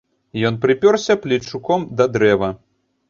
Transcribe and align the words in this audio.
Ён 0.49 0.55
прыпёрся 0.63 1.17
плечуком 1.25 1.85
да 2.01 2.09
дрэва. 2.15 2.51